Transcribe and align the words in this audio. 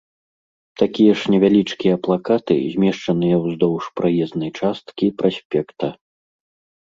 Такія 0.81 1.11
ж 1.23 1.33
невялічкія 1.33 1.95
плакаты 2.07 2.55
змешчаныя 2.75 3.35
ўздоўж 3.45 3.83
праезнай 4.01 4.51
часткі 4.61 5.05
праспекта. 5.23 5.87